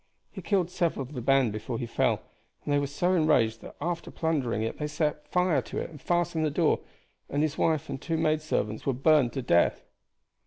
[0.31, 2.23] He killed several of the band before he fell,
[2.65, 6.01] and they were so enraged that after plundering it they set it on fire and
[6.01, 6.79] fastened the door,
[7.29, 9.83] and his wife and two maid servants were burned to death."